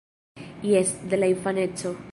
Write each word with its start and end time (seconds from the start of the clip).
Jes, 0.69 0.95
de 1.13 1.17
la 1.23 1.27
infaneco! 1.37 1.95